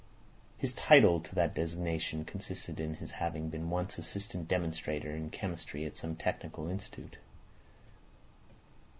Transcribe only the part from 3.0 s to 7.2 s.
having been once assistant demonstrator in chemistry at some technical institute.